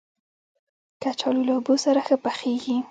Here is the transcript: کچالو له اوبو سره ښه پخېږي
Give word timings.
کچالو 1.01 1.41
له 1.47 1.53
اوبو 1.55 1.73
سره 1.85 1.99
ښه 2.07 2.15
پخېږي 2.23 2.77